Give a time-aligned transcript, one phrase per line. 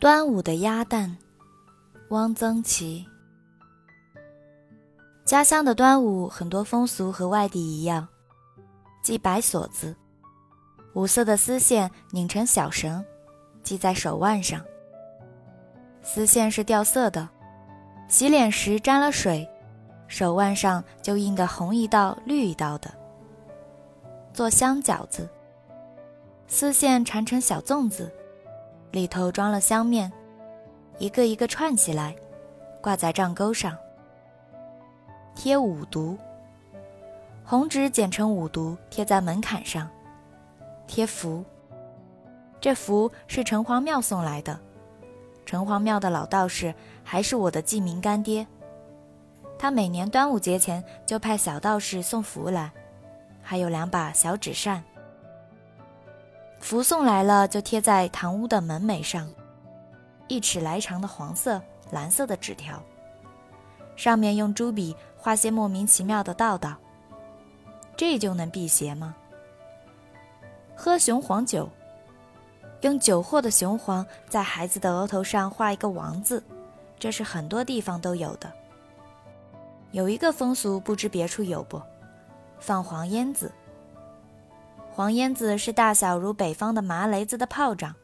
[0.00, 1.14] 端午的鸭蛋，
[2.08, 3.06] 汪曾祺。
[5.26, 8.08] 家乡的端午很多风俗和外地一样，
[9.02, 9.94] 系白锁子，
[10.94, 13.04] 五色的丝线拧成小绳，
[13.62, 14.64] 系在手腕上。
[16.00, 17.28] 丝线是掉色的，
[18.08, 19.46] 洗脸时沾了水，
[20.08, 22.90] 手腕上就印个红一道绿一道的。
[24.32, 25.28] 做香饺子，
[26.46, 28.10] 丝线缠成小粽子。
[28.92, 30.10] 里头装了香面，
[30.98, 32.14] 一个一个串起来，
[32.80, 33.76] 挂在帐钩上。
[35.34, 36.18] 贴五毒，
[37.44, 39.88] 红纸剪成五毒，贴在门槛上。
[40.86, 41.44] 贴符，
[42.60, 44.58] 这符是城隍庙送来的，
[45.46, 48.44] 城隍庙的老道士还是我的记名干爹。
[49.56, 52.72] 他每年端午节前就派小道士送符来，
[53.40, 54.82] 还有两把小纸扇。
[56.70, 59.28] 福送来了，就贴在堂屋的门楣上，
[60.28, 62.80] 一尺来长的黄色、蓝色的纸条，
[63.96, 66.76] 上面用朱笔画些莫名其妙的道道。
[67.96, 69.16] 这就能辟邪吗？
[70.76, 71.68] 喝雄黄酒，
[72.82, 76.40] 用酒货的雄黄在孩子的额头上画一个王字，
[77.00, 78.48] 这是很多地方都有的。
[79.90, 81.82] 有一个风俗，不知别处有不？
[82.60, 83.50] 放黄烟子。
[84.92, 87.94] 黄烟子是大小如北方的麻雷子的炮仗，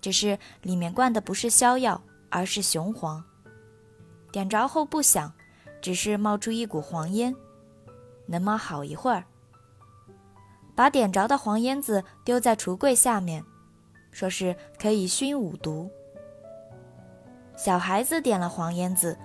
[0.00, 3.22] 只是里面灌的不是硝药，而是雄黄。
[4.32, 5.32] 点着后不响，
[5.80, 7.34] 只是冒出一股黄烟，
[8.26, 9.24] 能冒好一会儿。
[10.74, 13.44] 把点着的黄烟子丢在橱柜下面，
[14.10, 15.90] 说是可以熏五毒。
[17.56, 19.16] 小孩子点了黄烟子，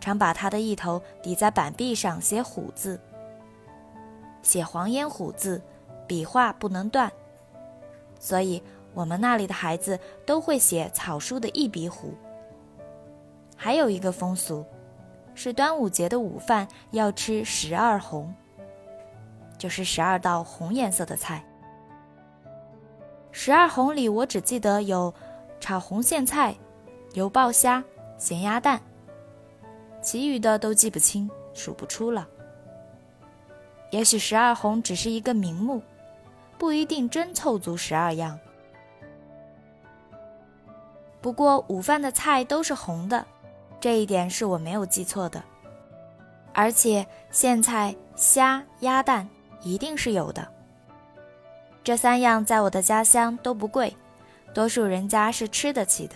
[0.00, 3.00] 常把它的一头抵在板壁上写虎字，
[4.42, 5.62] 写黄烟虎字。
[6.06, 7.10] 笔画不能断，
[8.18, 12.14] 所以我们那里的孩子都会写草书的一笔虎。
[13.56, 14.64] 还有一个风俗，
[15.34, 18.34] 是端午节的午饭要吃十二红，
[19.56, 21.44] 就是十二道红颜色的菜。
[23.32, 25.12] 十二红里，我只记得有
[25.60, 26.54] 炒红苋菜、
[27.14, 27.82] 油爆虾、
[28.18, 28.80] 咸鸭蛋，
[30.02, 32.28] 其余的都记不清，数不出了。
[33.90, 35.80] 也许十二红只是一个名目。
[36.58, 38.38] 不一定真凑足十二样，
[41.20, 43.26] 不过午饭的菜都是红的，
[43.80, 45.42] 这一点是我没有记错的。
[46.52, 49.28] 而且苋菜、虾、鸭蛋
[49.62, 50.46] 一定是有的。
[51.82, 53.94] 这三样在我的家乡都不贵，
[54.54, 56.14] 多数人家是吃得起的。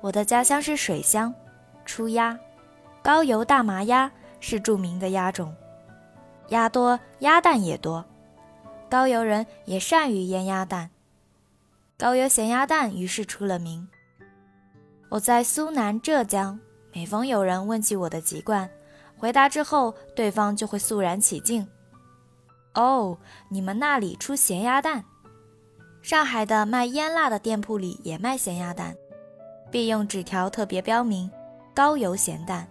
[0.00, 1.32] 我的家乡是水乡，
[1.84, 2.38] 出鸭，
[3.02, 5.54] 高邮大麻鸭是著名的鸭种，
[6.48, 8.04] 鸭多，鸭蛋也多。
[8.88, 10.90] 高邮人也善于腌鸭蛋，
[11.98, 13.88] 高邮咸鸭蛋于是出了名。
[15.08, 16.58] 我在苏南、浙江，
[16.92, 18.70] 每逢有人问起我的籍贯，
[19.16, 21.66] 回答之后，对方就会肃然起敬。
[22.74, 25.04] 哦，你们那里出咸鸭蛋？
[26.02, 28.94] 上海的卖腌腊的店铺里也卖咸鸭蛋，
[29.70, 31.28] 必用纸条特别标明
[31.74, 32.68] “高邮咸蛋”。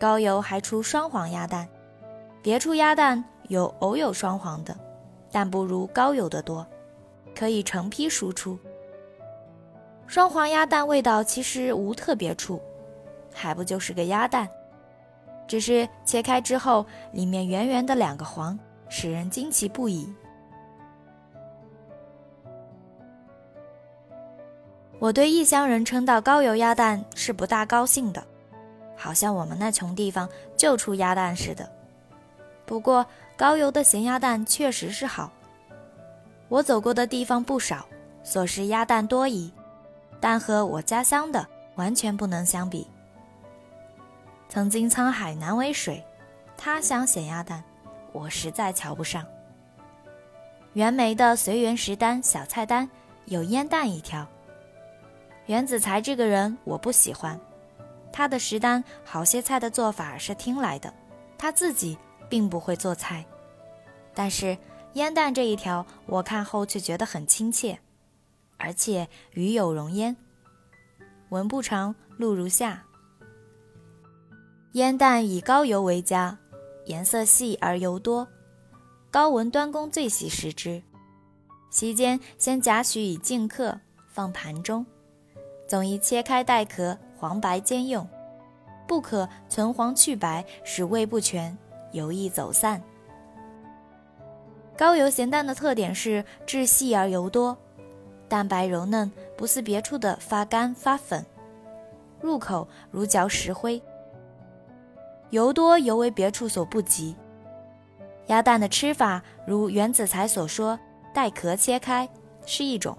[0.00, 1.68] 高邮还出双黄鸭蛋，
[2.42, 4.76] 别处鸭蛋有偶有双黄的。
[5.34, 6.64] 但不如高邮的多，
[7.34, 8.56] 可以成批输出。
[10.06, 12.62] 双黄鸭蛋味道其实无特别处，
[13.32, 14.48] 还不就是个鸭蛋，
[15.48, 18.56] 只是切开之后里面圆圆的两个黄，
[18.88, 20.08] 使人惊奇不已。
[25.00, 28.24] 我对异乡人称道高邮鸭蛋是不大高兴的，
[28.96, 31.68] 好像我们那穷地方就出鸭蛋似的。
[32.66, 35.30] 不过高邮的咸鸭蛋确实是好。
[36.48, 37.86] 我走过的地方不少，
[38.22, 39.52] 所食鸭蛋多矣，
[40.20, 42.86] 但和我家乡的完全不能相比。
[44.48, 46.04] 曾经沧海难为水，
[46.56, 47.64] 他乡咸鸭蛋，
[48.12, 49.26] 我实在瞧不上。
[50.74, 52.88] 袁枚的随园食单小菜单
[53.26, 54.26] 有腌蛋一条。
[55.46, 57.38] 袁子才这个人我不喜欢，
[58.12, 60.92] 他的食单好些菜的做法是听来的，
[61.36, 61.98] 他自己。
[62.28, 63.24] 并不会做菜，
[64.14, 64.56] 但是
[64.94, 67.78] 腌蛋这一条，我看后却觉得很亲切，
[68.56, 70.16] 而且鱼有容焉。
[71.30, 72.84] 文不长，录如下：
[74.72, 76.38] 腌蛋以高油为佳，
[76.86, 78.28] 颜色细而油多。
[79.10, 80.82] 高文端公最喜食之。
[81.70, 84.86] 席间先夹取以净客，放盘中，
[85.66, 88.08] 总宜切开带壳，黄白兼用，
[88.86, 91.56] 不可存黄去白，使味不全。
[91.94, 92.82] 油易走散。
[94.76, 97.56] 高邮咸蛋的特点是质细而油多，
[98.28, 101.24] 蛋白柔嫩，不似别处的发干发粉，
[102.20, 103.80] 入口如嚼石灰。
[105.30, 107.14] 油多尤为别处所不及。
[108.26, 110.78] 鸭蛋的吃法，如袁子才所说，
[111.12, 112.08] 带壳切开
[112.44, 112.98] 是一种，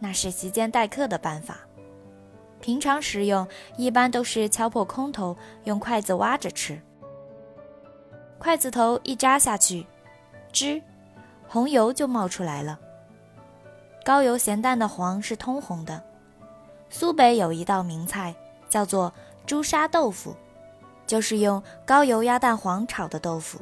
[0.00, 1.58] 那是席间待客的办法。
[2.60, 3.46] 平常食用
[3.76, 6.80] 一般都是敲破空头，用筷子挖着吃。
[8.38, 9.86] 筷子头一扎下去，
[10.52, 10.82] 吱，
[11.48, 12.78] 红油就冒出来了。
[14.04, 16.02] 高油咸蛋的黄是通红的。
[16.88, 18.34] 苏北有一道名菜
[18.68, 19.12] 叫做
[19.44, 20.36] 朱砂豆腐，
[21.06, 23.60] 就是用高油鸭蛋黄炒的豆腐。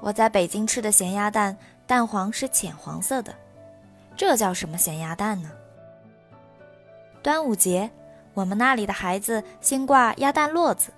[0.00, 1.56] 我在北京吃的咸鸭蛋，
[1.86, 3.34] 蛋黄是浅黄色的，
[4.16, 5.50] 这叫什么咸鸭蛋呢？
[7.22, 7.90] 端午节，
[8.34, 10.92] 我们那里的孩子先挂鸭蛋络子。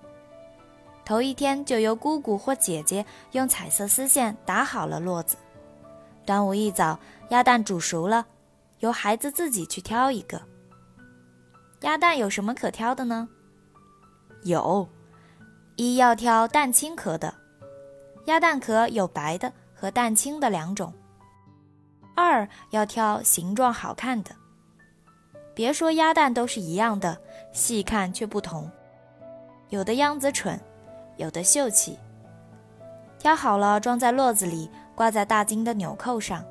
[1.06, 5.36] 头一天就由姑姑或姐姐用彩色丝线打好了络子。
[6.26, 6.98] 端午一早，
[7.28, 8.26] 鸭蛋煮熟了，
[8.80, 10.42] 由孩子自己去挑一个。
[11.82, 13.28] 鸭蛋有什么可挑的呢？
[14.42, 14.88] 有，
[15.76, 17.32] 一要挑蛋清壳的，
[18.24, 20.92] 鸭蛋壳有白的和蛋清的两种。
[22.16, 24.34] 二要挑形状好看的。
[25.54, 27.16] 别说鸭蛋都是一样的，
[27.52, 28.68] 细看却不同，
[29.68, 30.60] 有的样子蠢，
[31.16, 31.98] 有的秀气。
[33.18, 36.44] 挑好了装在络子里，挂在大金的纽扣上，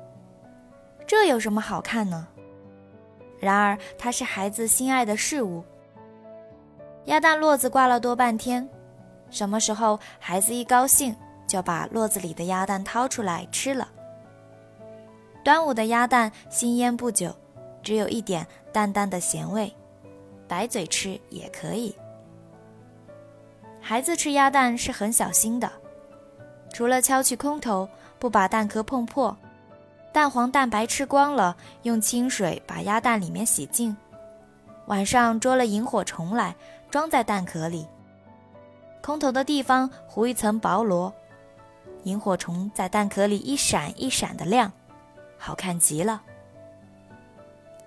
[1.06, 2.26] 这有什么好看呢？
[3.38, 5.64] 然而它是孩子心爱的事物。
[7.06, 8.68] 鸭蛋络子挂了多半天，
[9.30, 11.14] 什么时候孩子一高兴，
[11.46, 13.88] 就把络子里的鸭蛋掏出来吃了。
[15.44, 17.34] 端午的鸭蛋新腌不久。
[17.82, 19.72] 只有一点淡淡的咸味，
[20.48, 21.94] 白嘴吃也可以。
[23.88, 25.70] 孩子吃鸭蛋是很小心的，
[26.72, 27.88] 除了敲去空头，
[28.18, 29.36] 不把蛋壳碰破，
[30.12, 33.96] 蛋黄蛋白吃光了，用清水把鸭蛋里面洗净。
[34.86, 36.52] 晚上捉了萤火虫来，
[36.90, 37.86] 装在蛋壳里，
[39.00, 41.14] 空头的地方糊一层薄膜，
[42.02, 44.72] 萤火虫在蛋壳里一闪一闪的亮，
[45.38, 46.20] 好看极了。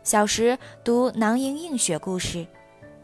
[0.05, 2.47] 小时读囊萤映雪故事，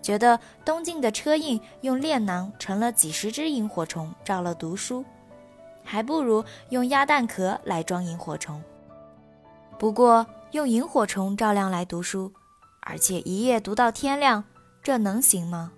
[0.06, 5.04] 觉得东晋的车胤用炼囊盛了几十只萤火虫照了读书，
[5.84, 8.62] 还不如用鸭蛋壳来装萤火虫。
[9.80, 12.31] 不过用萤火虫照亮来读书，
[12.81, 14.44] 而且一夜读到天亮，
[14.84, 15.72] 这能行吗？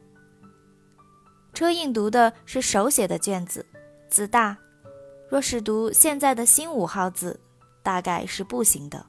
[1.53, 3.65] 车胤读的是手写的卷子，
[4.09, 4.57] 字大，
[5.29, 7.39] 若是读现在的新五号字，
[7.81, 9.05] 大概是不行的。